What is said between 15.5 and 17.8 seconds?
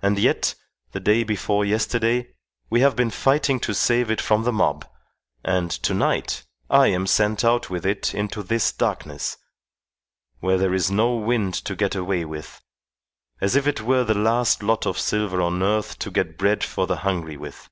earth to get bread for the hungry with.